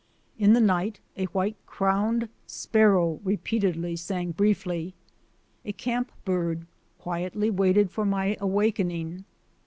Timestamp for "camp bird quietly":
5.73-7.51